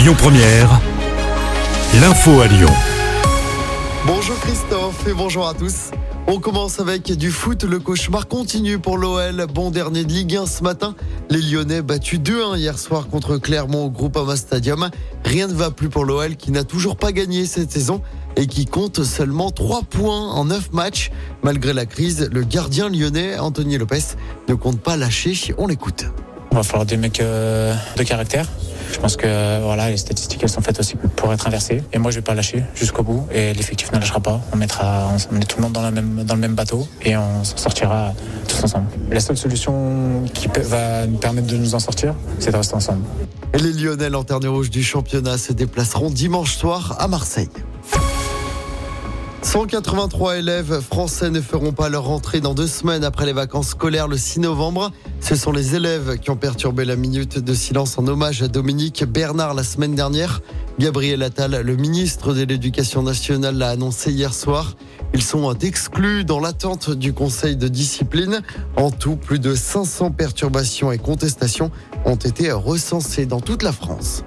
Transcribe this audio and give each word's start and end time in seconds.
Lyon 0.00 0.14
Première, 0.16 0.80
l'info 2.00 2.40
à 2.40 2.46
Lyon. 2.46 2.70
Bonjour 4.06 4.34
Christophe 4.40 5.06
et 5.06 5.12
bonjour 5.12 5.46
à 5.46 5.52
tous. 5.52 5.90
On 6.26 6.40
commence 6.40 6.80
avec 6.80 7.12
du 7.12 7.30
foot. 7.30 7.64
Le 7.64 7.78
cauchemar 7.80 8.26
continue 8.26 8.78
pour 8.78 8.96
l'OL. 8.96 9.44
Bon 9.52 9.70
dernier 9.70 10.04
de 10.04 10.10
Ligue 10.10 10.36
1 10.36 10.46
ce 10.46 10.62
matin. 10.62 10.94
Les 11.28 11.42
Lyonnais 11.42 11.82
battus 11.82 12.18
2-1 12.18 12.56
hier 12.56 12.78
soir 12.78 13.08
contre 13.08 13.36
Clermont 13.36 13.84
au 13.84 13.90
Groupama 13.90 14.36
Stadium. 14.36 14.88
Rien 15.26 15.48
ne 15.48 15.52
va 15.52 15.70
plus 15.70 15.90
pour 15.90 16.06
l'OL 16.06 16.36
qui 16.36 16.50
n'a 16.50 16.64
toujours 16.64 16.96
pas 16.96 17.12
gagné 17.12 17.44
cette 17.44 17.70
saison 17.70 18.00
et 18.36 18.46
qui 18.46 18.64
compte 18.64 19.04
seulement 19.04 19.50
3 19.50 19.82
points 19.82 20.30
en 20.30 20.46
9 20.46 20.72
matchs. 20.72 21.10
Malgré 21.42 21.74
la 21.74 21.84
crise, 21.84 22.30
le 22.32 22.42
gardien 22.42 22.88
lyonnais 22.88 23.38
Anthony 23.38 23.76
Lopez 23.76 24.16
ne 24.48 24.54
compte 24.54 24.80
pas 24.80 24.96
lâcher. 24.96 25.54
On 25.58 25.66
l'écoute. 25.66 26.06
Il 26.52 26.56
va 26.56 26.62
falloir 26.62 26.86
des 26.86 26.96
mecs 26.96 27.20
euh, 27.20 27.74
de 27.98 28.02
caractère. 28.02 28.46
Je 28.92 28.98
pense 28.98 29.16
que 29.16 29.60
voilà, 29.62 29.90
les 29.90 29.96
statistiques 29.96 30.42
elles 30.42 30.48
sont 30.48 30.60
faites 30.60 30.80
aussi 30.80 30.96
pour 31.16 31.32
être 31.32 31.46
inversées. 31.46 31.82
Et 31.92 31.98
moi, 31.98 32.10
je 32.10 32.16
vais 32.16 32.22
pas 32.22 32.34
lâcher 32.34 32.64
jusqu'au 32.74 33.02
bout. 33.02 33.26
Et 33.32 33.52
l'effectif 33.54 33.92
ne 33.92 33.98
lâchera 33.98 34.20
pas. 34.20 34.40
On 34.52 34.56
mettra, 34.56 35.08
on 35.32 35.40
tout 35.40 35.56
le 35.58 35.62
monde 35.62 35.72
dans, 35.72 35.90
le 36.34 36.40
même 36.40 36.54
bateau 36.54 36.86
et 37.02 37.16
on 37.16 37.44
s'en 37.44 37.56
sortira 37.56 38.12
tous 38.48 38.64
ensemble. 38.64 38.86
La 39.10 39.20
seule 39.20 39.36
solution 39.36 40.24
qui 40.34 40.48
va 40.48 41.06
nous 41.06 41.18
permettre 41.18 41.46
de 41.46 41.56
nous 41.56 41.74
en 41.74 41.78
sortir, 41.80 42.14
c'est 42.38 42.50
de 42.50 42.56
rester 42.56 42.74
ensemble. 42.74 43.04
Et 43.52 43.58
les 43.58 43.72
Lyonnais, 43.72 44.10
lanterne 44.10 44.46
rouge 44.46 44.70
du 44.70 44.82
championnat, 44.82 45.38
se 45.38 45.52
déplaceront 45.52 46.10
dimanche 46.10 46.56
soir 46.56 46.96
à 46.98 47.08
Marseille. 47.08 47.48
183 49.42 50.36
élèves 50.36 50.80
français 50.80 51.30
ne 51.30 51.40
feront 51.40 51.72
pas 51.72 51.88
leur 51.88 52.04
rentrée 52.04 52.40
dans 52.40 52.54
deux 52.54 52.66
semaines 52.66 53.04
après 53.04 53.26
les 53.26 53.32
vacances 53.32 53.68
scolaires 53.68 54.06
le 54.06 54.16
6 54.16 54.40
novembre. 54.40 54.92
Ce 55.20 55.36
sont 55.36 55.52
les 55.52 55.76
élèves 55.76 56.18
qui 56.18 56.30
ont 56.30 56.36
perturbé 56.36 56.84
la 56.84 56.96
minute 56.96 57.38
de 57.38 57.54
silence 57.54 57.98
en 57.98 58.06
hommage 58.06 58.42
à 58.42 58.48
Dominique 58.48 59.04
Bernard 59.04 59.54
la 59.54 59.62
semaine 59.62 59.94
dernière. 59.94 60.40
Gabriel 60.78 61.22
Attal, 61.22 61.60
le 61.60 61.76
ministre 61.76 62.34
de 62.34 62.42
l'Éducation 62.42 63.02
nationale, 63.02 63.56
l'a 63.56 63.68
annoncé 63.68 64.10
hier 64.10 64.34
soir. 64.34 64.76
Ils 65.14 65.22
sont 65.22 65.52
exclus 65.58 66.24
dans 66.24 66.40
l'attente 66.40 66.90
du 66.90 67.12
Conseil 67.12 67.56
de 67.56 67.68
discipline. 67.68 68.40
En 68.76 68.90
tout, 68.90 69.16
plus 69.16 69.38
de 69.38 69.54
500 69.54 70.10
perturbations 70.10 70.90
et 70.90 70.98
contestations 70.98 71.70
ont 72.06 72.16
été 72.16 72.50
recensées 72.50 73.26
dans 73.26 73.40
toute 73.40 73.62
la 73.62 73.72
France. 73.72 74.24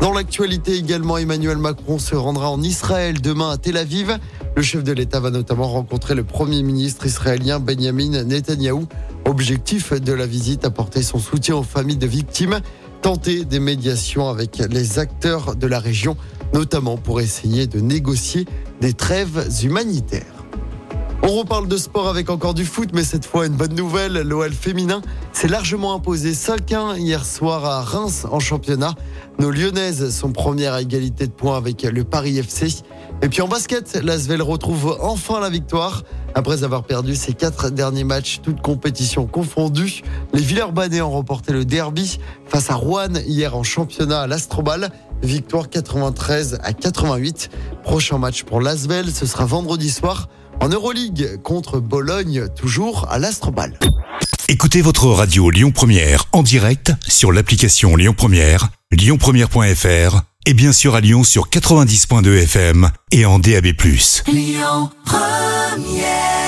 Dans 0.00 0.12
l'actualité 0.12 0.76
également, 0.76 1.18
Emmanuel 1.18 1.58
Macron 1.58 1.98
se 1.98 2.14
rendra 2.14 2.50
en 2.50 2.62
Israël 2.62 3.20
demain 3.20 3.50
à 3.50 3.56
Tel 3.56 3.76
Aviv. 3.76 4.18
Le 4.58 4.64
chef 4.64 4.82
de 4.82 4.90
l'État 4.90 5.20
va 5.20 5.30
notamment 5.30 5.68
rencontrer 5.68 6.16
le 6.16 6.24
Premier 6.24 6.64
ministre 6.64 7.06
israélien 7.06 7.60
Benjamin 7.60 8.24
Netanyahou. 8.24 8.88
Objectif 9.24 9.92
de 9.92 10.12
la 10.12 10.26
visite, 10.26 10.64
apporter 10.64 11.00
son 11.02 11.20
soutien 11.20 11.54
aux 11.54 11.62
familles 11.62 11.96
de 11.96 12.08
victimes, 12.08 12.58
tenter 13.00 13.44
des 13.44 13.60
médiations 13.60 14.28
avec 14.28 14.58
les 14.58 14.98
acteurs 14.98 15.54
de 15.54 15.68
la 15.68 15.78
région, 15.78 16.16
notamment 16.54 16.96
pour 16.96 17.20
essayer 17.20 17.68
de 17.68 17.78
négocier 17.78 18.46
des 18.80 18.94
trêves 18.94 19.48
humanitaires. 19.62 20.37
On 21.30 21.32
reparle 21.32 21.68
de 21.68 21.76
sport 21.76 22.08
avec 22.08 22.30
encore 22.30 22.54
du 22.54 22.64
foot, 22.64 22.88
mais 22.94 23.04
cette 23.04 23.26
fois 23.26 23.44
une 23.44 23.52
bonne 23.52 23.74
nouvelle. 23.74 24.14
L'OL 24.14 24.50
féminin 24.50 25.02
s'est 25.34 25.46
largement 25.46 25.92
imposé 25.92 26.32
5-1 26.32 26.96
hier 26.96 27.26
soir 27.26 27.66
à 27.66 27.82
Reims 27.82 28.26
en 28.30 28.40
championnat. 28.40 28.94
Nos 29.38 29.50
Lyonnaises 29.50 30.08
sont 30.08 30.32
premières 30.32 30.72
à 30.72 30.80
égalité 30.80 31.26
de 31.26 31.32
points 31.32 31.58
avec 31.58 31.82
le 31.82 32.02
Paris 32.02 32.38
FC. 32.38 32.82
Et 33.20 33.28
puis 33.28 33.42
en 33.42 33.46
basket, 33.46 34.00
l'Asvel 34.02 34.40
retrouve 34.40 34.96
enfin 35.02 35.38
la 35.38 35.50
victoire. 35.50 36.02
Après 36.34 36.64
avoir 36.64 36.84
perdu 36.84 37.14
ses 37.14 37.34
quatre 37.34 37.68
derniers 37.68 38.04
matchs, 38.04 38.40
toutes 38.42 38.62
compétitions 38.62 39.26
confondues, 39.26 40.02
les 40.32 40.40
Villeurbanais 40.40 41.02
ont 41.02 41.10
remporté 41.10 41.52
le 41.52 41.66
derby 41.66 42.20
face 42.46 42.70
à 42.70 42.74
Rouen 42.74 43.12
hier 43.26 43.54
en 43.54 43.64
championnat 43.64 44.22
à 44.22 44.26
l'Astrobal. 44.26 44.88
Victoire 45.22 45.68
93 45.68 46.58
à 46.62 46.72
88. 46.72 47.50
Prochain 47.82 48.16
match 48.16 48.44
pour 48.44 48.62
l'Asvel, 48.62 49.10
ce 49.10 49.26
sera 49.26 49.44
vendredi 49.44 49.90
soir 49.90 50.30
en 50.60 50.68
Euroleague 50.68 51.40
contre 51.42 51.80
Bologne, 51.80 52.46
toujours 52.56 53.06
à 53.10 53.18
l'Astrobal. 53.18 53.78
Écoutez 54.48 54.80
votre 54.80 55.06
radio 55.06 55.50
Lyon 55.50 55.70
Première 55.70 56.24
en 56.32 56.42
direct 56.42 56.92
sur 57.06 57.32
l'application 57.32 57.96
Lyon 57.96 58.14
Première, 58.16 58.68
lyonpremière.fr 58.90 60.22
et 60.46 60.54
bien 60.54 60.72
sûr 60.72 60.94
à 60.94 61.00
Lyon 61.00 61.24
sur 61.24 61.48
90.2 61.50 62.42
FM 62.44 62.90
et 63.12 63.26
en 63.26 63.38
DAB+. 63.38 63.66
Lyon 64.26 64.90
Première 65.04 66.47